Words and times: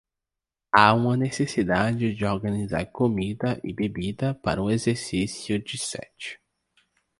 Há 0.71 0.95
uma 0.95 1.15
necessidade 1.15 2.15
de 2.15 2.25
organizar 2.25 2.83
comida 2.87 3.61
e 3.63 3.71
bebida 3.71 4.33
para 4.33 4.59
o 4.59 4.71
exercício 4.71 5.59
de 5.63 5.77
sete. 5.77 6.41